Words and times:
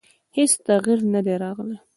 هېڅ 0.35 0.51
تغییر 0.67 0.99
نه 1.13 1.19
دی 1.25 1.35
راغلی. 1.43 1.77